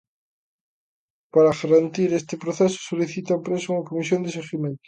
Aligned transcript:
Para 1.33 1.55
garantir 1.61 2.09
este 2.11 2.35
proceso 2.43 2.79
solicitan 2.89 3.35
á 3.35 3.37
empresa 3.39 3.71
unha 3.73 3.87
comisión 3.89 4.19
de 4.23 4.35
seguimento. 4.37 4.79